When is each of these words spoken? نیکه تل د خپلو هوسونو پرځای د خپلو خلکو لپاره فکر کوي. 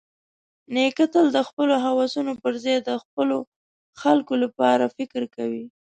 نیکه 0.73 1.05
تل 1.13 1.27
د 1.33 1.39
خپلو 1.49 1.75
هوسونو 1.85 2.31
پرځای 2.43 2.77
د 2.83 2.89
خپلو 3.03 3.37
خلکو 4.01 4.33
لپاره 4.43 4.83
فکر 4.97 5.21
کوي. 5.35 5.65